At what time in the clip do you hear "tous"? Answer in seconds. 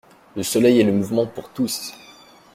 1.49-1.93